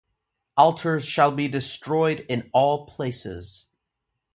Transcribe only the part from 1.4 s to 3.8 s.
destroyed in all places.